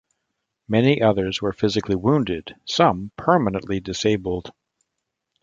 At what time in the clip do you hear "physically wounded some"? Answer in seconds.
1.53-3.11